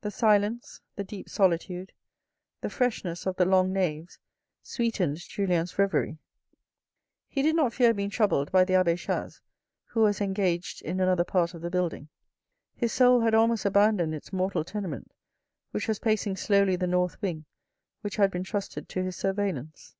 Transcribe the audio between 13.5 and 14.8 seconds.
abandoned its mortal